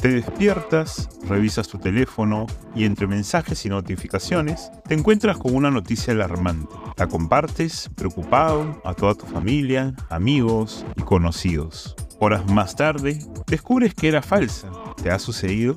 Te 0.00 0.10
despiertas, 0.10 1.08
revisas 1.28 1.66
tu 1.66 1.78
teléfono 1.78 2.46
y 2.72 2.84
entre 2.84 3.08
mensajes 3.08 3.66
y 3.66 3.68
notificaciones 3.68 4.70
te 4.86 4.94
encuentras 4.94 5.38
con 5.38 5.56
una 5.56 5.72
noticia 5.72 6.12
alarmante. 6.12 6.72
La 6.96 7.08
compartes 7.08 7.90
preocupado 7.96 8.80
a 8.84 8.94
toda 8.94 9.16
tu 9.16 9.26
familia, 9.26 9.96
amigos 10.08 10.86
y 10.94 11.02
conocidos. 11.02 11.96
Horas 12.20 12.48
más 12.48 12.76
tarde, 12.76 13.18
descubres 13.48 13.92
que 13.92 14.06
era 14.06 14.22
falsa. 14.22 14.70
¿Te 15.02 15.10
ha 15.10 15.18
sucedido? 15.18 15.76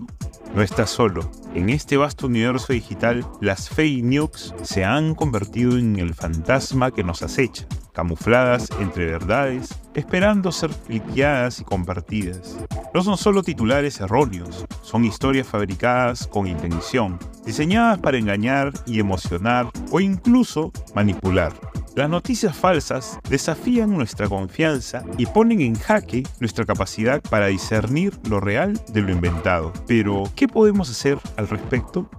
No 0.54 0.62
estás 0.62 0.92
solo. 0.92 1.32
En 1.56 1.70
este 1.70 1.98
vasto 1.98 2.28
universo 2.28 2.74
digital, 2.74 3.26
las 3.40 3.70
fake 3.70 4.04
news 4.04 4.54
se 4.62 4.86
han 4.86 5.16
convertido 5.16 5.80
en 5.80 5.98
el 5.98 6.14
fantasma 6.14 6.92
que 6.92 7.04
nos 7.04 7.24
acecha 7.24 7.66
camufladas 7.94 8.70
entre 8.80 9.06
verdades, 9.06 9.70
esperando 9.94 10.52
ser 10.52 10.72
cliqueadas 10.72 11.60
y 11.60 11.64
compartidas. 11.64 12.58
No 12.94 13.02
son 13.04 13.18
solo 13.18 13.42
titulares 13.42 14.02
erróneos, 14.02 14.66
son 14.82 15.06
historias 15.06 15.48
fabricadas 15.48 16.28
con 16.28 16.46
intención, 16.46 17.18
diseñadas 17.46 18.00
para 18.00 18.18
engañar 18.18 18.74
y 18.86 19.00
emocionar 19.00 19.70
o 19.92 20.02
incluso 20.02 20.74
manipular. 20.94 21.54
Las 21.96 22.10
noticias 22.10 22.54
falsas 22.54 23.18
desafían 23.30 23.96
nuestra 23.96 24.28
confianza 24.28 25.06
y 25.18 25.26
ponen 25.26 25.62
en 25.62 25.76
jaque 25.76 26.24
nuestra 26.42 26.66
capacidad 26.66 27.22
para 27.22 27.48
discernir 27.48 28.14
lo 28.30 28.42
real 28.42 28.78
de 28.90 29.02
lo 29.02 29.12
inventado. 29.14 29.72
Pero, 29.88 30.24
¿qué 30.36 30.50
podemos 30.50 30.90
hacer 30.90 31.18
al 31.38 31.48
respecto? 31.48 32.10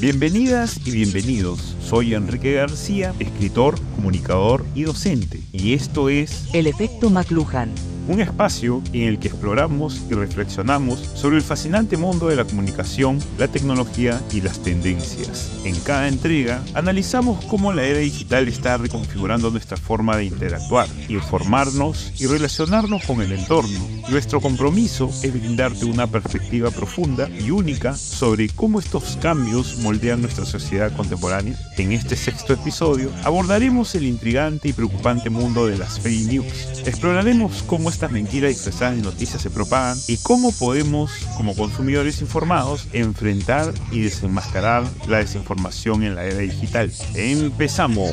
Bienvenidas 0.00 0.80
y 0.86 0.92
bienvenidos. 0.92 1.69
Soy 1.90 2.14
Enrique 2.14 2.52
García, 2.52 3.12
escritor, 3.18 3.74
comunicador 3.96 4.64
y 4.76 4.84
docente, 4.84 5.40
y 5.50 5.74
esto 5.74 6.08
es 6.08 6.48
El 6.54 6.68
efecto 6.68 7.10
McLuhan 7.10 7.74
un 8.08 8.20
espacio 8.20 8.82
en 8.92 9.08
el 9.08 9.18
que 9.18 9.28
exploramos 9.28 10.02
y 10.10 10.14
reflexionamos 10.14 11.00
sobre 11.14 11.36
el 11.36 11.42
fascinante 11.42 11.96
mundo 11.96 12.28
de 12.28 12.36
la 12.36 12.44
comunicación, 12.44 13.18
la 13.38 13.48
tecnología 13.48 14.20
y 14.32 14.40
las 14.40 14.60
tendencias. 14.62 15.50
En 15.64 15.78
cada 15.80 16.08
entrega 16.08 16.62
analizamos 16.74 17.44
cómo 17.46 17.72
la 17.72 17.84
era 17.84 17.98
digital 17.98 18.48
está 18.48 18.76
reconfigurando 18.76 19.50
nuestra 19.50 19.76
forma 19.76 20.16
de 20.16 20.24
interactuar, 20.24 20.88
informarnos 21.08 22.12
y 22.18 22.26
relacionarnos 22.26 23.04
con 23.04 23.20
el 23.20 23.32
entorno. 23.32 23.78
Nuestro 24.08 24.40
compromiso 24.40 25.10
es 25.22 25.32
brindarte 25.32 25.84
una 25.84 26.06
perspectiva 26.06 26.70
profunda 26.70 27.28
y 27.28 27.50
única 27.50 27.94
sobre 27.94 28.48
cómo 28.48 28.80
estos 28.80 29.18
cambios 29.20 29.78
moldean 29.78 30.22
nuestra 30.22 30.44
sociedad 30.44 30.94
contemporánea. 30.96 31.58
En 31.76 31.92
este 31.92 32.16
sexto 32.16 32.52
episodio 32.52 33.10
abordaremos 33.24 33.94
el 33.94 34.04
intrigante 34.04 34.68
y 34.68 34.72
preocupante 34.72 35.30
mundo 35.30 35.66
de 35.66 35.78
las 35.78 36.00
fake 36.00 36.32
news. 36.32 36.46
Exploraremos 36.86 37.62
cómo 37.62 37.90
estas 38.00 38.12
mentiras 38.12 38.48
disfrazadas 38.48 38.96
de 38.96 39.02
noticias 39.02 39.42
se 39.42 39.50
propagan 39.50 39.98
y 40.08 40.16
cómo 40.16 40.52
podemos, 40.52 41.12
como 41.36 41.54
consumidores 41.54 42.22
informados, 42.22 42.88
enfrentar 42.94 43.74
y 43.92 44.00
desenmascarar 44.00 44.84
la 45.06 45.18
desinformación 45.18 46.02
en 46.04 46.14
la 46.14 46.24
era 46.24 46.38
digital. 46.38 46.90
Empezamos. 47.14 48.10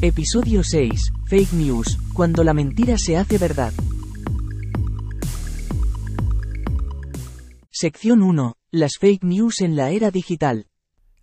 Episodio 0.00 0.62
6. 0.62 1.12
Fake 1.26 1.52
News, 1.54 1.98
cuando 2.12 2.44
la 2.44 2.54
mentira 2.54 2.96
se 2.98 3.16
hace 3.16 3.36
verdad. 3.36 3.72
Sección 7.82 8.20
1. 8.20 8.58
Las 8.72 8.98
fake 9.00 9.24
news 9.24 9.62
en 9.62 9.74
la 9.74 9.88
era 9.88 10.10
digital. 10.10 10.66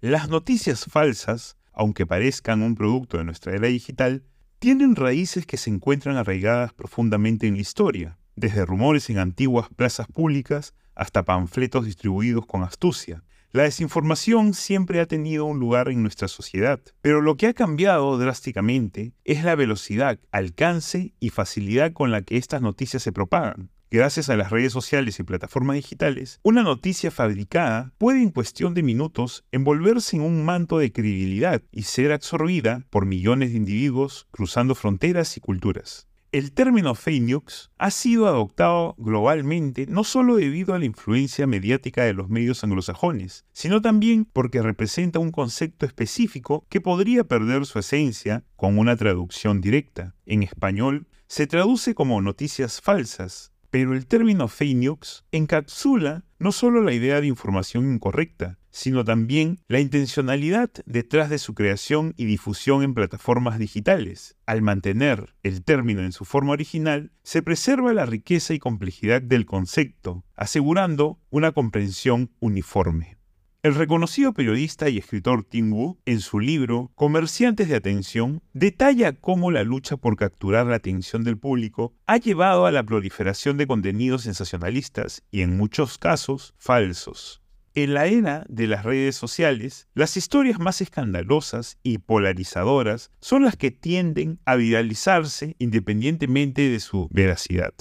Las 0.01 0.27
noticias 0.27 0.85
falsas, 0.85 1.55
aunque 1.71 2.07
parezcan 2.07 2.63
un 2.63 2.73
producto 2.73 3.19
de 3.19 3.25
nuestra 3.25 3.53
era 3.53 3.67
digital, 3.67 4.23
tienen 4.57 4.95
raíces 4.95 5.45
que 5.45 5.57
se 5.57 5.69
encuentran 5.69 6.17
arraigadas 6.17 6.73
profundamente 6.73 7.45
en 7.45 7.53
la 7.53 7.61
historia, 7.61 8.17
desde 8.35 8.65
rumores 8.65 9.11
en 9.11 9.19
antiguas 9.19 9.67
plazas 9.75 10.07
públicas 10.07 10.73
hasta 10.95 11.25
panfletos 11.25 11.85
distribuidos 11.85 12.47
con 12.47 12.63
astucia. 12.63 13.23
La 13.51 13.61
desinformación 13.61 14.55
siempre 14.55 14.99
ha 14.99 15.05
tenido 15.05 15.45
un 15.45 15.59
lugar 15.59 15.89
en 15.89 16.01
nuestra 16.01 16.27
sociedad, 16.27 16.81
pero 17.01 17.21
lo 17.21 17.37
que 17.37 17.45
ha 17.45 17.53
cambiado 17.53 18.17
drásticamente 18.17 19.13
es 19.25 19.43
la 19.43 19.53
velocidad, 19.53 20.19
alcance 20.31 21.13
y 21.19 21.29
facilidad 21.29 21.93
con 21.93 22.09
la 22.09 22.23
que 22.23 22.37
estas 22.37 22.63
noticias 22.63 23.03
se 23.03 23.11
propagan. 23.11 23.69
Gracias 23.89 24.29
a 24.29 24.35
las 24.35 24.49
redes 24.49 24.73
sociales 24.73 25.17
y 25.17 25.23
plataformas 25.23 25.77
digitales, 25.77 26.41
una 26.43 26.61
noticia 26.61 27.09
fabricada 27.09 27.93
puede 27.97 28.21
en 28.21 28.31
cuestión 28.31 28.73
de 28.73 28.83
minutos 28.83 29.45
envolverse 29.53 30.17
en 30.17 30.23
un 30.23 30.43
manto 30.43 30.77
de 30.77 30.91
credibilidad 30.91 31.61
y 31.71 31.83
ser 31.83 32.11
absorbida 32.11 32.85
por 32.89 33.05
millones 33.05 33.51
de 33.51 33.57
individuos 33.57 34.27
cruzando 34.31 34.75
fronteras 34.75 35.37
y 35.37 35.39
culturas. 35.39 36.09
El 36.33 36.51
término 36.51 36.95
fake 36.95 37.23
news 37.23 37.71
ha 37.77 37.89
sido 37.89 38.27
adoptado 38.27 38.95
globalmente 38.97 39.85
no 39.87 40.03
solo 40.03 40.35
debido 40.35 40.73
a 40.73 40.79
la 40.79 40.83
influencia 40.83 41.47
mediática 41.47 42.03
de 42.03 42.13
los 42.13 42.27
medios 42.27 42.65
anglosajones, 42.65 43.45
sino 43.53 43.81
también 43.81 44.25
porque 44.25 44.61
representa 44.61 45.19
un 45.19 45.31
concepto 45.31 45.85
específico 45.85 46.65
que 46.67 46.81
podría 46.81 47.23
perder 47.23 47.65
su 47.65 47.79
esencia 47.79 48.43
con 48.57 48.77
una 48.77 48.97
traducción 48.97 49.61
directa. 49.61 50.15
En 50.25 50.43
español, 50.43 51.07
se 51.27 51.47
traduce 51.47 51.95
como 51.95 52.21
noticias 52.21 52.81
falsas, 52.81 53.53
pero 53.69 53.93
el 53.93 54.07
término 54.07 54.47
fake 54.47 55.23
encapsula 55.31 56.23
no 56.39 56.51
solo 56.51 56.81
la 56.81 56.93
idea 56.93 57.19
de 57.19 57.27
información 57.27 57.91
incorrecta, 57.91 58.59
sino 58.69 59.03
también 59.03 59.59
la 59.67 59.79
intencionalidad 59.79 60.69
detrás 60.85 61.31
de 61.31 61.39
su 61.39 61.55
creación 61.55 62.13
y 62.15 62.25
difusión 62.25 62.83
en 62.83 62.93
plataformas 62.93 63.57
digitales. 63.57 64.37
Al 64.45 64.61
mantener 64.61 65.33
el 65.41 65.63
término 65.63 66.01
en 66.01 66.11
su 66.11 66.25
forma 66.25 66.51
original, 66.51 67.11
se 67.23 67.41
preserva 67.41 67.93
la 67.93 68.05
riqueza 68.05 68.53
y 68.53 68.59
complejidad 68.59 69.21
del 69.21 69.45
concepto, 69.45 70.23
asegurando 70.35 71.19
una 71.31 71.53
comprensión 71.53 72.29
uniforme. 72.39 73.16
El 73.63 73.73
reconocido 73.73 74.33
periodista 74.33 74.87
y 74.87 74.99
escritor 74.99 75.43
Tim 75.43 75.73
Wu, 75.73 75.97
en 76.05 76.19
su 76.19 76.39
libro 76.39 76.91
Comerciantes 76.93 77.67
de 77.67 77.75
Atención, 77.75 78.43
detalla 78.53 79.13
cómo 79.13 79.49
la 79.49 79.63
lucha 79.63 79.97
por 79.97 80.15
capturar 80.15 80.67
la 80.67 80.75
atención 80.75 81.23
del 81.23 81.39
público 81.39 81.95
ha 82.05 82.17
llevado 82.17 82.67
a 82.67 82.71
la 82.71 82.83
proliferación 82.83 83.57
de 83.57 83.65
contenidos 83.65 84.21
sensacionalistas 84.21 85.23
y 85.31 85.41
en 85.41 85.57
muchos 85.57 85.97
casos 85.97 86.53
falsos. 86.59 87.41
En 87.73 87.95
la 87.95 88.05
era 88.05 88.45
de 88.47 88.67
las 88.67 88.85
redes 88.85 89.15
sociales, 89.15 89.87
las 89.95 90.17
historias 90.17 90.59
más 90.59 90.79
escandalosas 90.81 91.79
y 91.81 91.97
polarizadoras 91.97 93.11
son 93.21 93.43
las 93.43 93.55
que 93.55 93.71
tienden 93.71 94.39
a 94.45 94.55
viralizarse 94.55 95.55
independientemente 95.57 96.69
de 96.69 96.79
su 96.79 97.07
veracidad. 97.11 97.73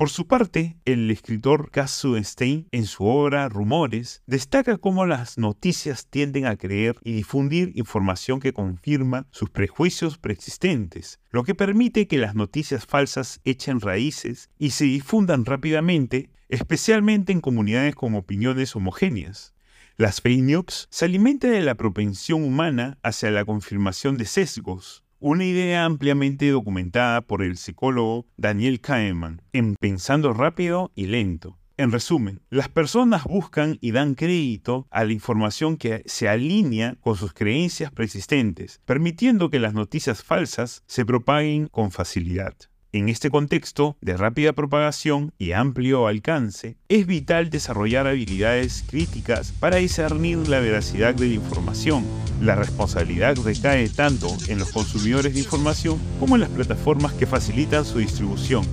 Por 0.00 0.08
su 0.08 0.26
parte, 0.26 0.78
el 0.86 1.10
escritor 1.10 1.70
Cass 1.70 2.06
Stein, 2.22 2.66
en 2.72 2.86
su 2.86 3.04
obra 3.04 3.50
Rumores, 3.50 4.22
destaca 4.26 4.78
cómo 4.78 5.04
las 5.04 5.36
noticias 5.36 6.06
tienden 6.06 6.46
a 6.46 6.56
creer 6.56 6.96
y 7.04 7.12
difundir 7.12 7.72
información 7.74 8.40
que 8.40 8.54
confirma 8.54 9.26
sus 9.30 9.50
prejuicios 9.50 10.16
preexistentes, 10.16 11.20
lo 11.28 11.44
que 11.44 11.54
permite 11.54 12.08
que 12.08 12.16
las 12.16 12.34
noticias 12.34 12.86
falsas 12.86 13.42
echen 13.44 13.78
raíces 13.82 14.48
y 14.58 14.70
se 14.70 14.86
difundan 14.86 15.44
rápidamente, 15.44 16.30
especialmente 16.48 17.32
en 17.32 17.42
comunidades 17.42 17.94
con 17.94 18.14
opiniones 18.14 18.74
homogéneas. 18.74 19.52
Las 19.98 20.22
fake 20.22 20.40
news 20.40 20.88
se 20.90 21.04
alimentan 21.04 21.50
de 21.50 21.60
la 21.60 21.74
propensión 21.74 22.42
humana 22.42 22.96
hacia 23.02 23.30
la 23.30 23.44
confirmación 23.44 24.16
de 24.16 24.24
sesgos, 24.24 25.04
una 25.20 25.44
idea 25.44 25.84
ampliamente 25.84 26.50
documentada 26.50 27.20
por 27.20 27.42
el 27.42 27.56
psicólogo 27.56 28.26
Daniel 28.36 28.80
Kahneman 28.80 29.42
en 29.52 29.76
Pensando 29.76 30.32
rápido 30.32 30.90
y 30.94 31.06
lento. 31.06 31.58
En 31.76 31.92
resumen, 31.92 32.42
las 32.50 32.68
personas 32.68 33.24
buscan 33.24 33.78
y 33.80 33.92
dan 33.92 34.14
crédito 34.14 34.86
a 34.90 35.04
la 35.04 35.12
información 35.12 35.78
que 35.78 36.02
se 36.04 36.28
alinea 36.28 36.96
con 37.00 37.16
sus 37.16 37.32
creencias 37.32 37.90
preexistentes, 37.90 38.80
permitiendo 38.84 39.48
que 39.48 39.60
las 39.60 39.72
noticias 39.72 40.22
falsas 40.22 40.82
se 40.86 41.06
propaguen 41.06 41.68
con 41.68 41.90
facilidad. 41.90 42.54
En 42.92 43.08
este 43.08 43.30
contexto 43.30 43.96
de 44.00 44.16
rápida 44.16 44.52
propagación 44.52 45.32
y 45.38 45.52
amplio 45.52 46.06
alcance, 46.06 46.76
es 46.88 47.06
vital 47.06 47.48
desarrollar 47.48 48.06
habilidades 48.06 48.84
críticas 48.86 49.52
para 49.52 49.76
discernir 49.76 50.48
la 50.48 50.60
veracidad 50.60 51.14
de 51.14 51.28
la 51.28 51.34
información. 51.34 52.04
La 52.40 52.54
responsabilidad 52.54 53.36
recae 53.44 53.90
tanto 53.90 54.28
en 54.48 54.58
los 54.58 54.72
consumidores 54.72 55.34
de 55.34 55.40
información 55.40 56.00
como 56.18 56.36
en 56.36 56.40
las 56.40 56.48
plataformas 56.48 57.12
que 57.12 57.26
facilitan 57.26 57.84
su 57.84 57.98
distribución. 57.98 58.64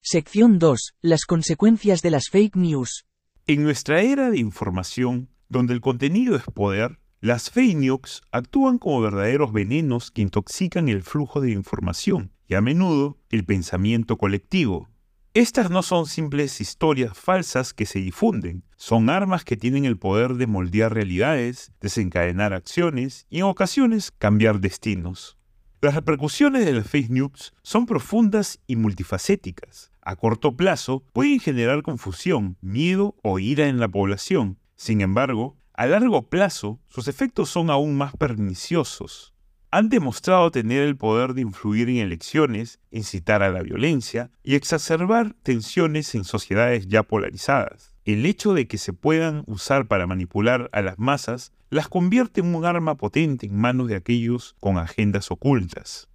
Sección 0.00 0.60
2. 0.60 0.94
Las 1.02 1.24
consecuencias 1.24 2.00
de 2.00 2.10
las 2.10 2.28
fake 2.30 2.54
news. 2.54 3.06
En 3.48 3.64
nuestra 3.64 4.02
era 4.02 4.30
de 4.30 4.38
información, 4.38 5.30
donde 5.48 5.74
el 5.74 5.80
contenido 5.80 6.36
es 6.36 6.44
poder, 6.44 7.00
las 7.20 7.50
fake 7.50 7.76
news 7.76 8.22
actúan 8.30 8.78
como 8.78 9.00
verdaderos 9.00 9.52
venenos 9.52 10.12
que 10.12 10.22
intoxican 10.22 10.88
el 10.88 11.02
flujo 11.02 11.40
de 11.40 11.50
información 11.50 12.35
y 12.48 12.54
a 12.54 12.60
menudo 12.60 13.18
el 13.30 13.44
pensamiento 13.44 14.16
colectivo. 14.18 14.88
Estas 15.34 15.70
no 15.70 15.82
son 15.82 16.06
simples 16.06 16.62
historias 16.62 17.16
falsas 17.16 17.74
que 17.74 17.84
se 17.84 17.98
difunden, 17.98 18.64
son 18.76 19.10
armas 19.10 19.44
que 19.44 19.56
tienen 19.56 19.84
el 19.84 19.98
poder 19.98 20.34
de 20.34 20.46
moldear 20.46 20.94
realidades, 20.94 21.72
desencadenar 21.80 22.54
acciones 22.54 23.26
y 23.28 23.40
en 23.40 23.44
ocasiones 23.44 24.12
cambiar 24.12 24.60
destinos. 24.60 25.36
Las 25.82 25.94
repercusiones 25.94 26.64
de 26.64 26.72
las 26.72 26.88
fake 26.88 27.10
news 27.10 27.52
son 27.62 27.84
profundas 27.84 28.60
y 28.66 28.76
multifacéticas. 28.76 29.92
A 30.00 30.16
corto 30.16 30.56
plazo 30.56 31.04
pueden 31.12 31.38
generar 31.38 31.82
confusión, 31.82 32.56
miedo 32.62 33.14
o 33.22 33.38
ira 33.38 33.68
en 33.68 33.78
la 33.78 33.88
población. 33.88 34.58
Sin 34.74 35.02
embargo, 35.02 35.58
a 35.74 35.84
largo 35.84 36.30
plazo 36.30 36.80
sus 36.88 37.08
efectos 37.08 37.50
son 37.50 37.68
aún 37.68 37.94
más 37.94 38.16
perniciosos 38.16 39.35
han 39.70 39.88
demostrado 39.88 40.50
tener 40.50 40.82
el 40.82 40.96
poder 40.96 41.34
de 41.34 41.42
influir 41.42 41.88
en 41.88 41.96
elecciones, 41.96 42.80
incitar 42.90 43.42
a 43.42 43.50
la 43.50 43.62
violencia 43.62 44.30
y 44.42 44.54
exacerbar 44.54 45.34
tensiones 45.42 46.14
en 46.14 46.24
sociedades 46.24 46.86
ya 46.86 47.02
polarizadas. 47.02 47.94
El 48.04 48.24
hecho 48.26 48.54
de 48.54 48.68
que 48.68 48.78
se 48.78 48.92
puedan 48.92 49.42
usar 49.46 49.88
para 49.88 50.06
manipular 50.06 50.70
a 50.72 50.82
las 50.82 50.98
masas 50.98 51.52
las 51.70 51.88
convierte 51.88 52.40
en 52.40 52.54
un 52.54 52.64
arma 52.64 52.96
potente 52.96 53.46
en 53.46 53.56
manos 53.56 53.88
de 53.88 53.96
aquellos 53.96 54.54
con 54.60 54.78
agendas 54.78 55.30
ocultas. 55.30 56.08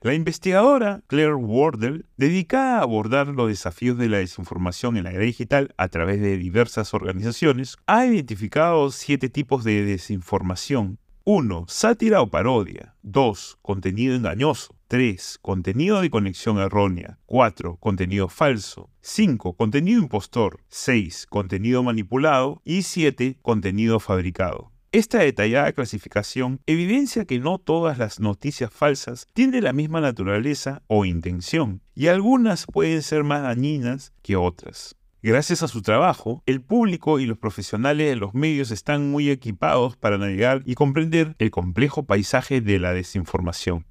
La 0.00 0.12
investigadora 0.12 1.02
Claire 1.06 1.34
Wardell, 1.34 2.04
dedicada 2.18 2.78
a 2.78 2.82
abordar 2.82 3.28
los 3.28 3.48
desafíos 3.48 3.96
de 3.96 4.10
la 4.10 4.18
desinformación 4.18 4.98
en 4.98 5.04
la 5.04 5.12
era 5.12 5.24
digital 5.24 5.72
a 5.78 5.88
través 5.88 6.20
de 6.20 6.36
diversas 6.36 6.92
organizaciones, 6.92 7.78
ha 7.86 8.04
identificado 8.04 8.90
siete 8.90 9.30
tipos 9.30 9.64
de 9.64 9.82
desinformación 9.82 10.98
1. 11.26 11.64
Sátira 11.68 12.20
o 12.20 12.28
parodia. 12.28 12.96
2. 13.02 13.56
Contenido 13.62 14.14
engañoso. 14.14 14.76
3. 14.88 15.38
Contenido 15.40 16.02
de 16.02 16.10
conexión 16.10 16.58
errónea. 16.58 17.18
4. 17.24 17.78
Contenido 17.78 18.28
falso. 18.28 18.90
5. 19.00 19.54
Contenido 19.54 20.02
impostor. 20.02 20.60
6. 20.68 21.26
Contenido 21.30 21.82
manipulado. 21.82 22.60
Y 22.62 22.82
7. 22.82 23.38
Contenido 23.40 24.00
fabricado. 24.00 24.70
Esta 24.92 25.20
detallada 25.20 25.72
clasificación 25.72 26.60
evidencia 26.66 27.24
que 27.24 27.38
no 27.38 27.56
todas 27.58 27.96
las 27.96 28.20
noticias 28.20 28.70
falsas 28.70 29.26
tienen 29.32 29.64
la 29.64 29.72
misma 29.72 30.02
naturaleza 30.02 30.82
o 30.88 31.06
intención, 31.06 31.80
y 31.94 32.08
algunas 32.08 32.66
pueden 32.66 33.02
ser 33.02 33.24
más 33.24 33.42
dañinas 33.42 34.12
que 34.22 34.36
otras. 34.36 34.94
Gracias 35.26 35.62
a 35.62 35.68
su 35.68 35.80
trabajo, 35.80 36.42
el 36.44 36.60
público 36.60 37.18
y 37.18 37.24
los 37.24 37.38
profesionales 37.38 38.10
de 38.10 38.16
los 38.16 38.34
medios 38.34 38.70
están 38.70 39.10
muy 39.10 39.30
equipados 39.30 39.96
para 39.96 40.18
navegar 40.18 40.62
y 40.66 40.74
comprender 40.74 41.34
el 41.38 41.50
complejo 41.50 42.02
paisaje 42.02 42.60
de 42.60 42.78
la 42.78 42.92
desinformación. 42.92 43.86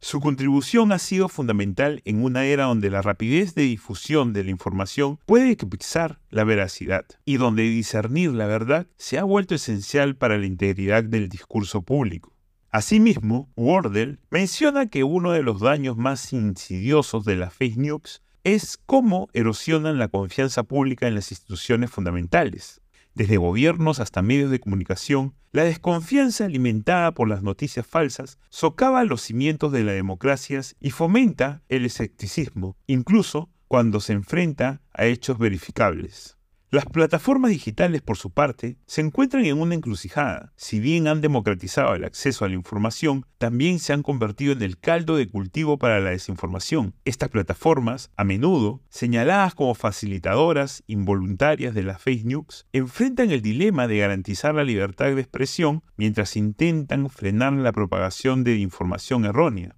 Su 0.00 0.18
contribución 0.18 0.90
ha 0.90 0.98
sido 0.98 1.28
fundamental 1.28 2.02
en 2.04 2.24
una 2.24 2.46
era 2.46 2.64
donde 2.64 2.90
la 2.90 3.00
rapidez 3.00 3.54
de 3.54 3.62
difusión 3.62 4.32
de 4.32 4.42
la 4.42 4.50
información 4.50 5.20
puede 5.24 5.52
eclipsar 5.52 6.18
la 6.30 6.42
veracidad 6.42 7.04
y 7.24 7.36
donde 7.36 7.62
discernir 7.62 8.32
la 8.32 8.48
verdad 8.48 8.88
se 8.96 9.20
ha 9.20 9.22
vuelto 9.22 9.54
esencial 9.54 10.16
para 10.16 10.36
la 10.36 10.46
integridad 10.46 11.04
del 11.04 11.28
discurso 11.28 11.82
público. 11.82 12.32
Asimismo, 12.72 13.52
Wardell 13.54 14.18
menciona 14.30 14.86
que 14.86 15.04
uno 15.04 15.30
de 15.30 15.44
los 15.44 15.60
daños 15.60 15.96
más 15.96 16.32
insidiosos 16.32 17.24
de 17.24 17.36
las 17.36 17.54
fake 17.54 17.76
news 17.76 18.21
es 18.44 18.78
cómo 18.86 19.28
erosionan 19.32 19.98
la 19.98 20.08
confianza 20.08 20.64
pública 20.64 21.06
en 21.06 21.14
las 21.14 21.30
instituciones 21.30 21.90
fundamentales. 21.90 22.80
Desde 23.14 23.36
gobiernos 23.36 24.00
hasta 24.00 24.22
medios 24.22 24.50
de 24.50 24.58
comunicación, 24.58 25.34
la 25.52 25.64
desconfianza 25.64 26.46
alimentada 26.46 27.12
por 27.12 27.28
las 27.28 27.42
noticias 27.42 27.86
falsas 27.86 28.38
socava 28.48 29.04
los 29.04 29.20
cimientos 29.20 29.70
de 29.70 29.84
la 29.84 29.92
democracia 29.92 30.60
y 30.80 30.90
fomenta 30.90 31.62
el 31.68 31.84
escepticismo, 31.84 32.76
incluso 32.86 33.50
cuando 33.68 34.00
se 34.00 34.14
enfrenta 34.14 34.80
a 34.92 35.04
hechos 35.06 35.38
verificables. 35.38 36.38
Las 36.72 36.86
plataformas 36.86 37.50
digitales, 37.50 38.00
por 38.00 38.16
su 38.16 38.30
parte, 38.30 38.78
se 38.86 39.02
encuentran 39.02 39.44
en 39.44 39.60
una 39.60 39.74
encrucijada. 39.74 40.54
Si 40.56 40.80
bien 40.80 41.06
han 41.06 41.20
democratizado 41.20 41.94
el 41.94 42.02
acceso 42.02 42.46
a 42.46 42.48
la 42.48 42.54
información, 42.54 43.26
también 43.36 43.78
se 43.78 43.92
han 43.92 44.02
convertido 44.02 44.54
en 44.54 44.62
el 44.62 44.78
caldo 44.78 45.16
de 45.16 45.28
cultivo 45.28 45.78
para 45.78 46.00
la 46.00 46.08
desinformación. 46.08 46.94
Estas 47.04 47.28
plataformas, 47.28 48.10
a 48.16 48.24
menudo 48.24 48.80
señaladas 48.88 49.54
como 49.54 49.74
facilitadoras 49.74 50.82
involuntarias 50.86 51.74
de 51.74 51.82
las 51.82 52.00
fake 52.00 52.24
news, 52.24 52.66
enfrentan 52.72 53.32
el 53.32 53.42
dilema 53.42 53.86
de 53.86 53.98
garantizar 53.98 54.54
la 54.54 54.64
libertad 54.64 55.14
de 55.14 55.20
expresión 55.20 55.82
mientras 55.98 56.36
intentan 56.36 57.10
frenar 57.10 57.52
la 57.52 57.72
propagación 57.72 58.44
de 58.44 58.56
información 58.56 59.26
errónea. 59.26 59.76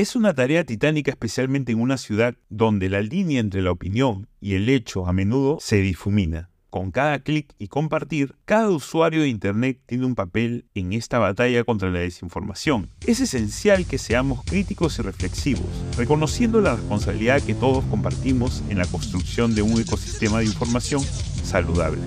Es 0.00 0.16
una 0.16 0.32
tarea 0.32 0.64
titánica 0.64 1.10
especialmente 1.10 1.72
en 1.72 1.80
una 1.82 1.98
ciudad 1.98 2.34
donde 2.48 2.88
la 2.88 3.02
línea 3.02 3.38
entre 3.38 3.60
la 3.60 3.70
opinión 3.70 4.28
y 4.40 4.54
el 4.54 4.70
hecho 4.70 5.06
a 5.06 5.12
menudo 5.12 5.58
se 5.60 5.76
difumina. 5.82 6.48
Con 6.70 6.90
cada 6.90 7.18
clic 7.18 7.52
y 7.58 7.68
compartir, 7.68 8.34
cada 8.46 8.70
usuario 8.70 9.20
de 9.20 9.28
Internet 9.28 9.78
tiene 9.84 10.06
un 10.06 10.14
papel 10.14 10.64
en 10.74 10.94
esta 10.94 11.18
batalla 11.18 11.64
contra 11.64 11.90
la 11.90 11.98
desinformación. 11.98 12.88
Es 13.06 13.20
esencial 13.20 13.84
que 13.84 13.98
seamos 13.98 14.42
críticos 14.42 14.98
y 14.98 15.02
reflexivos, 15.02 15.68
reconociendo 15.98 16.62
la 16.62 16.76
responsabilidad 16.76 17.42
que 17.42 17.52
todos 17.52 17.84
compartimos 17.84 18.62
en 18.70 18.78
la 18.78 18.86
construcción 18.86 19.54
de 19.54 19.60
un 19.60 19.78
ecosistema 19.78 20.38
de 20.38 20.46
información 20.46 21.02
saludable. 21.44 22.00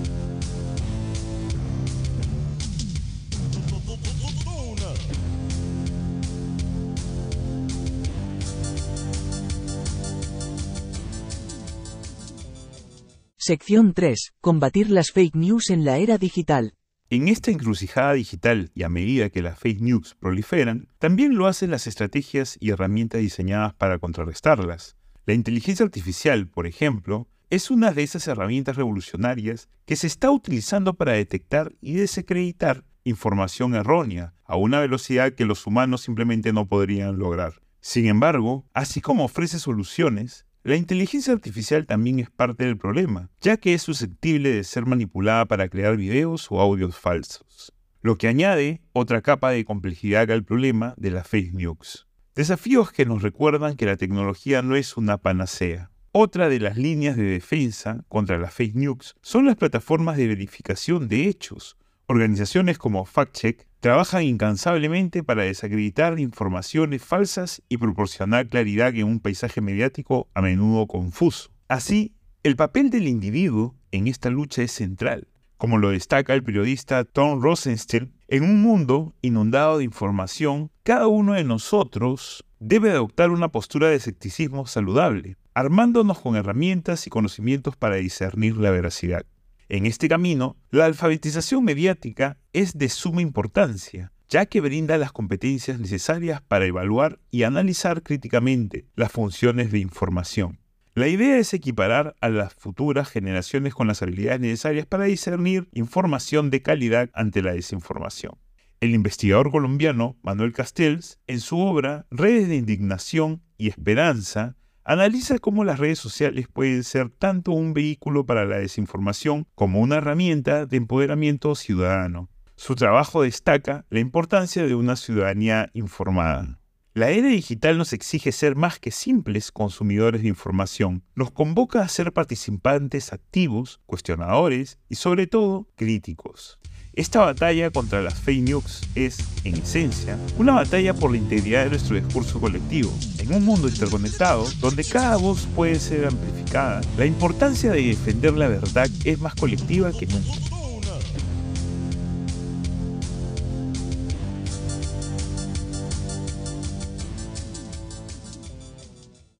Sección 13.46 13.92
3. 13.92 14.32
Combatir 14.40 14.88
las 14.88 15.10
fake 15.10 15.34
news 15.34 15.68
en 15.68 15.84
la 15.84 15.98
era 15.98 16.16
digital. 16.16 16.72
En 17.10 17.28
esta 17.28 17.50
encrucijada 17.50 18.14
digital 18.14 18.70
y 18.74 18.84
a 18.84 18.88
medida 18.88 19.28
que 19.28 19.42
las 19.42 19.58
fake 19.58 19.82
news 19.82 20.16
proliferan, 20.18 20.88
también 20.98 21.36
lo 21.36 21.46
hacen 21.46 21.70
las 21.70 21.86
estrategias 21.86 22.56
y 22.58 22.70
herramientas 22.70 23.20
diseñadas 23.20 23.74
para 23.74 23.98
contrarrestarlas. 23.98 24.96
La 25.26 25.34
inteligencia 25.34 25.84
artificial, 25.84 26.48
por 26.48 26.66
ejemplo, 26.66 27.28
es 27.50 27.70
una 27.70 27.92
de 27.92 28.04
esas 28.04 28.26
herramientas 28.28 28.76
revolucionarias 28.76 29.68
que 29.84 29.96
se 29.96 30.06
está 30.06 30.30
utilizando 30.30 30.94
para 30.94 31.12
detectar 31.12 31.74
y 31.82 31.96
desacreditar 31.96 32.84
información 33.04 33.74
errónea 33.74 34.32
a 34.46 34.56
una 34.56 34.80
velocidad 34.80 35.34
que 35.34 35.44
los 35.44 35.66
humanos 35.66 36.00
simplemente 36.00 36.54
no 36.54 36.66
podrían 36.66 37.18
lograr. 37.18 37.60
Sin 37.82 38.06
embargo, 38.06 38.64
así 38.72 39.02
como 39.02 39.26
ofrece 39.26 39.58
soluciones, 39.58 40.46
la 40.64 40.76
inteligencia 40.76 41.34
artificial 41.34 41.84
también 41.86 42.18
es 42.18 42.30
parte 42.30 42.64
del 42.64 42.78
problema, 42.78 43.28
ya 43.42 43.58
que 43.58 43.74
es 43.74 43.82
susceptible 43.82 44.50
de 44.50 44.64
ser 44.64 44.86
manipulada 44.86 45.44
para 45.44 45.68
crear 45.68 45.98
videos 45.98 46.50
o 46.50 46.58
audios 46.58 46.96
falsos, 46.96 47.74
lo 48.00 48.16
que 48.16 48.28
añade 48.28 48.80
otra 48.94 49.20
capa 49.20 49.50
de 49.50 49.66
complejidad 49.66 50.30
al 50.30 50.42
problema 50.42 50.94
de 50.96 51.10
las 51.10 51.28
fake 51.28 51.52
news. 51.52 52.08
Desafíos 52.34 52.92
que 52.92 53.04
nos 53.04 53.22
recuerdan 53.22 53.76
que 53.76 53.84
la 53.84 53.98
tecnología 53.98 54.62
no 54.62 54.74
es 54.74 54.96
una 54.96 55.18
panacea. 55.18 55.90
Otra 56.12 56.48
de 56.48 56.60
las 56.60 56.78
líneas 56.78 57.16
de 57.16 57.24
defensa 57.24 58.02
contra 58.08 58.38
las 58.38 58.54
fake 58.54 58.74
news 58.74 59.16
son 59.20 59.44
las 59.44 59.56
plataformas 59.56 60.16
de 60.16 60.28
verificación 60.28 61.08
de 61.08 61.28
hechos. 61.28 61.76
Organizaciones 62.06 62.76
como 62.76 63.06
FactCheck 63.06 63.66
trabajan 63.80 64.24
incansablemente 64.24 65.22
para 65.22 65.44
desacreditar 65.44 66.20
informaciones 66.20 67.02
falsas 67.02 67.62
y 67.70 67.78
proporcionar 67.78 68.46
claridad 68.48 68.94
en 68.94 69.06
un 69.06 69.20
paisaje 69.20 69.62
mediático 69.62 70.28
a 70.34 70.42
menudo 70.42 70.86
confuso. 70.86 71.50
Así, 71.66 72.14
el 72.42 72.56
papel 72.56 72.90
del 72.90 73.08
individuo 73.08 73.74
en 73.90 74.06
esta 74.06 74.28
lucha 74.28 74.60
es 74.60 74.72
central, 74.72 75.28
como 75.56 75.78
lo 75.78 75.88
destaca 75.88 76.34
el 76.34 76.44
periodista 76.44 77.04
Tom 77.04 77.40
Rosenstein. 77.40 78.12
En 78.28 78.42
un 78.42 78.60
mundo 78.60 79.14
inundado 79.22 79.78
de 79.78 79.84
información, 79.84 80.70
cada 80.82 81.06
uno 81.06 81.32
de 81.32 81.44
nosotros 81.44 82.44
debe 82.58 82.90
adoptar 82.90 83.30
una 83.30 83.48
postura 83.48 83.88
de 83.88 83.96
escepticismo 83.96 84.66
saludable, 84.66 85.38
armándonos 85.54 86.20
con 86.20 86.36
herramientas 86.36 87.06
y 87.06 87.10
conocimientos 87.10 87.76
para 87.76 87.96
discernir 87.96 88.58
la 88.58 88.70
veracidad. 88.70 89.24
En 89.68 89.86
este 89.86 90.08
camino, 90.08 90.56
la 90.70 90.84
alfabetización 90.84 91.64
mediática 91.64 92.38
es 92.52 92.76
de 92.76 92.90
suma 92.90 93.22
importancia, 93.22 94.12
ya 94.28 94.46
que 94.46 94.60
brinda 94.60 94.98
las 94.98 95.10
competencias 95.10 95.78
necesarias 95.78 96.42
para 96.42 96.66
evaluar 96.66 97.18
y 97.30 97.44
analizar 97.44 98.02
críticamente 98.02 98.86
las 98.94 99.10
funciones 99.10 99.72
de 99.72 99.78
información. 99.78 100.58
La 100.94 101.08
idea 101.08 101.38
es 101.38 101.54
equiparar 101.54 102.14
a 102.20 102.28
las 102.28 102.54
futuras 102.54 103.08
generaciones 103.08 103.74
con 103.74 103.88
las 103.88 104.02
habilidades 104.02 104.40
necesarias 104.40 104.86
para 104.86 105.04
discernir 105.04 105.68
información 105.72 106.50
de 106.50 106.62
calidad 106.62 107.10
ante 107.14 107.42
la 107.42 107.52
desinformación. 107.52 108.34
El 108.80 108.90
investigador 108.90 109.50
colombiano 109.50 110.18
Manuel 110.22 110.52
Castells, 110.52 111.18
en 111.26 111.40
su 111.40 111.58
obra 111.58 112.06
Redes 112.10 112.48
de 112.48 112.56
Indignación 112.56 113.42
y 113.56 113.68
Esperanza, 113.68 114.56
analiza 114.84 115.38
cómo 115.38 115.64
las 115.64 115.78
redes 115.78 115.98
sociales 115.98 116.46
pueden 116.52 116.84
ser 116.84 117.08
tanto 117.10 117.52
un 117.52 117.72
vehículo 117.72 118.26
para 118.26 118.44
la 118.44 118.58
desinformación 118.58 119.46
como 119.54 119.80
una 119.80 119.96
herramienta 119.96 120.66
de 120.66 120.76
empoderamiento 120.76 121.54
ciudadano. 121.54 122.28
Su 122.56 122.76
trabajo 122.76 123.22
destaca 123.22 123.84
la 123.90 124.00
importancia 124.00 124.64
de 124.64 124.74
una 124.74 124.96
ciudadanía 124.96 125.70
informada. 125.74 126.60
La 126.92 127.10
era 127.10 127.26
digital 127.26 127.76
nos 127.76 127.92
exige 127.92 128.30
ser 128.30 128.54
más 128.54 128.78
que 128.78 128.92
simples 128.92 129.50
consumidores 129.50 130.22
de 130.22 130.28
información, 130.28 131.02
nos 131.16 131.32
convoca 131.32 131.80
a 131.80 131.88
ser 131.88 132.12
participantes 132.12 133.12
activos, 133.12 133.80
cuestionadores 133.86 134.78
y 134.88 134.94
sobre 134.94 135.26
todo 135.26 135.66
críticos. 135.74 136.60
Esta 136.96 137.18
batalla 137.24 137.72
contra 137.72 138.02
las 138.02 138.14
fake 138.20 138.44
news 138.44 138.80
es, 138.94 139.18
en 139.42 139.56
esencia, 139.56 140.16
una 140.38 140.52
batalla 140.52 140.94
por 140.94 141.10
la 141.10 141.16
integridad 141.16 141.64
de 141.64 141.70
nuestro 141.70 141.96
discurso 141.96 142.40
colectivo. 142.40 142.96
En 143.18 143.34
un 143.34 143.44
mundo 143.44 143.66
interconectado, 143.66 144.46
donde 144.60 144.84
cada 144.84 145.16
voz 145.16 145.48
puede 145.56 145.80
ser 145.80 146.06
amplificada, 146.06 146.82
la 146.96 147.04
importancia 147.04 147.72
de 147.72 147.82
defender 147.82 148.34
la 148.34 148.46
verdad 148.46 148.88
es 149.04 149.18
más 149.18 149.34
colectiva 149.34 149.90
que 149.90 150.06
nunca. 150.06 150.34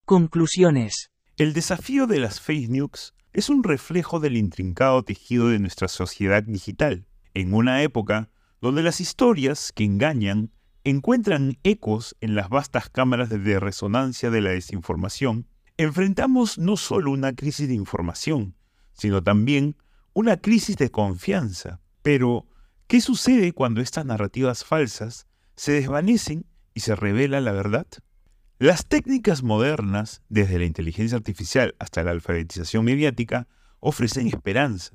Conclusiones. 0.04 1.12
El 1.36 1.52
desafío 1.52 2.08
de 2.08 2.18
las 2.18 2.40
fake 2.40 2.68
news 2.68 3.14
es 3.32 3.48
un 3.48 3.62
reflejo 3.62 4.18
del 4.18 4.36
intrincado 4.36 5.04
tejido 5.04 5.50
de 5.50 5.60
nuestra 5.60 5.86
sociedad 5.86 6.42
digital 6.42 7.06
en 7.34 7.52
una 7.52 7.82
época 7.82 8.30
donde 8.60 8.82
las 8.82 9.00
historias 9.00 9.72
que 9.72 9.84
engañan 9.84 10.50
encuentran 10.84 11.58
ecos 11.64 12.16
en 12.20 12.34
las 12.34 12.48
vastas 12.48 12.88
cámaras 12.88 13.28
de 13.28 13.60
resonancia 13.60 14.30
de 14.30 14.40
la 14.40 14.50
desinformación, 14.50 15.46
enfrentamos 15.76 16.58
no 16.58 16.76
solo 16.76 17.10
una 17.10 17.34
crisis 17.34 17.68
de 17.68 17.74
información, 17.74 18.54
sino 18.92 19.22
también 19.22 19.76
una 20.12 20.36
crisis 20.36 20.76
de 20.76 20.90
confianza. 20.90 21.80
Pero, 22.02 22.46
¿qué 22.86 23.00
sucede 23.00 23.52
cuando 23.52 23.80
estas 23.80 24.04
narrativas 24.04 24.64
falsas 24.64 25.26
se 25.56 25.72
desvanecen 25.72 26.46
y 26.74 26.80
se 26.80 26.94
revela 26.94 27.40
la 27.40 27.52
verdad? 27.52 27.86
Las 28.58 28.86
técnicas 28.86 29.42
modernas, 29.42 30.22
desde 30.28 30.58
la 30.58 30.64
inteligencia 30.64 31.16
artificial 31.16 31.74
hasta 31.78 32.04
la 32.04 32.12
alfabetización 32.12 32.84
mediática, 32.84 33.48
ofrecen 33.80 34.28
esperanza, 34.28 34.94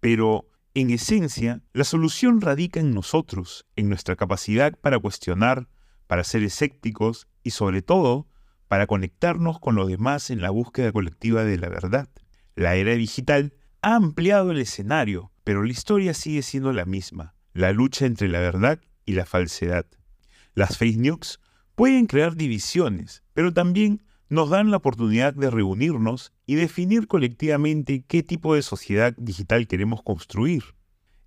pero 0.00 0.49
en 0.74 0.90
esencia, 0.90 1.62
la 1.72 1.84
solución 1.84 2.40
radica 2.40 2.80
en 2.80 2.94
nosotros, 2.94 3.66
en 3.76 3.88
nuestra 3.88 4.16
capacidad 4.16 4.78
para 4.78 4.98
cuestionar, 4.98 5.68
para 6.06 6.24
ser 6.24 6.42
escépticos 6.42 7.26
y 7.42 7.50
sobre 7.50 7.82
todo, 7.82 8.28
para 8.68 8.86
conectarnos 8.86 9.58
con 9.58 9.74
los 9.74 9.88
demás 9.88 10.30
en 10.30 10.40
la 10.40 10.50
búsqueda 10.50 10.92
colectiva 10.92 11.42
de 11.44 11.58
la 11.58 11.68
verdad. 11.68 12.08
La 12.54 12.76
era 12.76 12.92
digital 12.94 13.54
ha 13.82 13.96
ampliado 13.96 14.52
el 14.52 14.60
escenario, 14.60 15.32
pero 15.42 15.64
la 15.64 15.72
historia 15.72 16.14
sigue 16.14 16.42
siendo 16.42 16.72
la 16.72 16.84
misma, 16.84 17.34
la 17.52 17.72
lucha 17.72 18.06
entre 18.06 18.28
la 18.28 18.38
verdad 18.38 18.80
y 19.06 19.14
la 19.14 19.26
falsedad. 19.26 19.86
Las 20.54 20.78
fake 20.78 20.98
news 20.98 21.40
pueden 21.74 22.06
crear 22.06 22.36
divisiones, 22.36 23.24
pero 23.34 23.52
también 23.52 24.02
nos 24.30 24.48
dan 24.48 24.70
la 24.70 24.78
oportunidad 24.78 25.34
de 25.34 25.50
reunirnos 25.50 26.32
y 26.46 26.54
definir 26.54 27.08
colectivamente 27.08 28.04
qué 28.06 28.22
tipo 28.22 28.54
de 28.54 28.62
sociedad 28.62 29.12
digital 29.18 29.66
queremos 29.66 30.02
construir. 30.02 30.62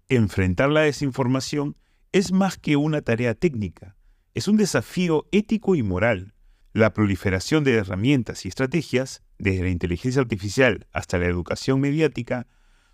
Enfrentar 0.07 0.69
la 0.69 0.81
desinformación 0.81 1.75
es 2.13 2.31
más 2.31 2.57
que 2.57 2.77
una 2.77 3.01
tarea 3.01 3.36
técnica, 3.36 3.98
es 4.33 4.48
un 4.48 4.55
desafío 4.55 5.27
ético 5.31 5.75
y 5.75 5.83
moral. 5.83 6.33
La 6.72 6.93
proliferación 6.93 7.63
de 7.63 7.74
herramientas 7.75 8.45
y 8.45 8.48
estrategias, 8.48 9.22
desde 9.38 9.63
la 9.63 9.69
inteligencia 9.69 10.22
artificial 10.22 10.88
hasta 10.91 11.19
la 11.19 11.27
educación 11.27 11.81
mediática, 11.81 12.48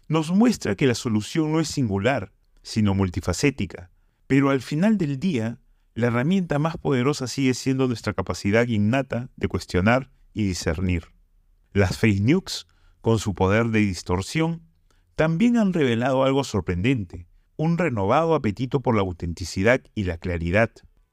nos 0.08 0.32
muestra 0.32 0.76
que 0.76 0.88
la 0.88 0.96
solución 0.96 1.52
no 1.52 1.60
es 1.60 1.70
singular, 1.70 2.34
sino 2.64 2.96
multifacética. 2.96 3.92
Pero 4.26 4.50
al 4.50 4.62
final 4.62 4.98
del 4.98 5.20
día, 5.20 5.60
la 6.00 6.08
herramienta 6.08 6.60
más 6.60 6.78
poderosa 6.78 7.28
sigue 7.28 7.54
siendo 7.54 7.88
nuestra 7.88 8.14
capacidad 8.14 8.68
innata 8.68 9.30
de 9.36 9.48
cuestionar 9.48 10.12
y 10.34 10.48
discernir. 10.48 11.06
Las 11.74 11.98
fake 11.98 12.22
news, 12.22 12.68
con 13.02 13.20
su 13.20 13.36
poder 13.36 13.68
de 13.68 13.80
distorsión, 13.80 14.64
también 15.16 15.58
han 15.58 15.74
revelado 15.74 16.24
algo 16.24 16.44
sorprendente, 16.44 17.28
un 17.58 17.78
renovado 17.78 18.34
apetito 18.34 18.80
por 18.80 18.96
la 18.96 19.02
autenticidad 19.02 19.82
y 19.94 20.06
la 20.06 20.18
claridad. 20.18 20.72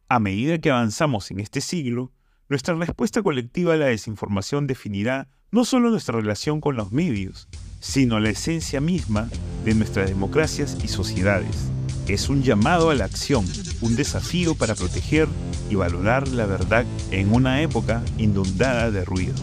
A 0.09 0.21
medida 0.21 0.59
que 0.59 0.71
avanzamos 0.71 1.31
en 1.31 1.41
este 1.41 1.61
siglo, 1.61 2.13
nuestra 2.49 2.75
respuesta 2.77 3.23
colectiva 3.23 3.75
a 3.75 3.77
la 3.77 3.87
desinformación 3.87 4.69
definirá 4.69 5.29
no 5.51 5.65
solo 5.65 5.91
nuestra 5.91 6.19
relación 6.21 6.61
con 6.61 6.77
los 6.77 6.93
medios, 6.93 7.49
sino 7.81 8.21
la 8.21 8.31
esencia 8.31 8.81
misma 8.81 9.29
de 9.65 9.75
nuestras 9.75 10.09
democracias 10.09 10.79
y 10.85 10.89
sociedades. 10.89 11.71
Es 12.09 12.29
un 12.29 12.45
llamado 12.45 12.91
a 12.91 12.95
la 12.95 13.05
acción, 13.05 13.45
un 13.81 13.97
desafío 13.97 14.55
para 14.55 14.77
proteger 14.77 15.27
y 15.69 15.75
valorar 15.75 16.29
la 16.29 16.47
verdad 16.47 16.85
en 17.11 17.33
una 17.33 17.63
época 17.63 18.01
inundada 18.17 18.93
de 18.93 19.05
ruido. 19.05 19.35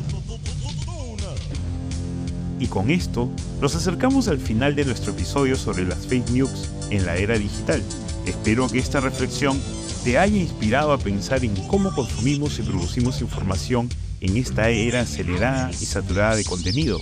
Y 2.60 2.67
con 2.67 2.89
esto 2.89 3.29
nos 3.60 3.75
acercamos 3.75 4.29
al 4.29 4.39
final 4.39 4.75
de 4.75 4.86
nuestro 4.86 5.12
episodio 5.12 5.58
sobre 5.58 5.84
las 5.84 6.08
fake 6.08 6.29
news 6.29 6.70
en 6.89 7.05
la 7.05 7.17
era 7.17 7.38
digital. 7.38 7.84
Espero 8.25 8.70
que 8.70 8.79
esta 8.79 9.01
reflexión 9.01 9.60
te 10.05 10.17
haya 10.17 10.38
inspirado 10.38 10.93
a 10.93 10.98
pensar 10.98 11.43
en 11.43 11.55
cómo 11.67 11.93
consumimos 11.93 12.60
y 12.60 12.62
producimos 12.62 13.20
información 13.20 13.89
en 14.23 14.37
esta 14.37 14.69
era 14.69 15.01
acelerada 15.01 15.69
y 15.71 15.85
saturada 15.85 16.37
de 16.37 16.45
contenidos. 16.45 17.01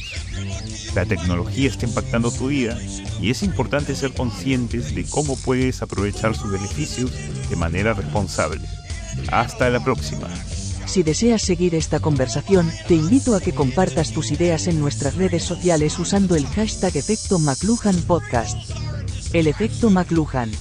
La 0.95 1.05
tecnología 1.05 1.69
está 1.69 1.85
impactando 1.85 2.31
tu 2.31 2.47
vida 2.47 2.77
y 3.21 3.29
es 3.29 3.43
importante 3.43 3.95
ser 3.95 4.11
conscientes 4.13 4.95
de 4.95 5.05
cómo 5.05 5.37
puedes 5.37 5.83
aprovechar 5.83 6.35
sus 6.35 6.51
beneficios 6.51 7.11
de 7.47 7.55
manera 7.55 7.93
responsable. 7.93 8.61
Hasta 9.31 9.69
la 9.69 9.83
próxima. 9.83 10.27
Si 10.87 11.03
deseas 11.03 11.43
seguir 11.43 11.75
esta 11.75 11.99
conversación, 11.99 12.69
te 12.87 12.95
invito 12.95 13.35
a 13.35 13.39
que 13.39 13.53
compartas 13.53 14.11
tus 14.11 14.31
ideas 14.31 14.67
en 14.67 14.79
nuestras 14.79 15.15
redes 15.15 15.43
sociales 15.43 15.97
usando 15.99 16.35
el 16.35 16.47
hashtag 16.47 16.97
Efecto 16.97 17.37
McLuhan 17.37 18.01
Podcast. 18.01 18.57
El 19.31 19.45
efecto 19.45 19.91
McLuhan 19.91 20.51